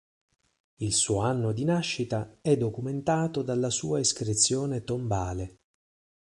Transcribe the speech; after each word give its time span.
Il 0.77 0.93
suo 0.93 1.19
anno 1.19 1.51
di 1.51 1.63
nascita 1.63 2.39
è 2.41 2.57
documentato 2.57 3.43
dalla 3.43 3.69
sua 3.69 3.99
iscrizione 3.99 4.83
tombale. 4.83 5.59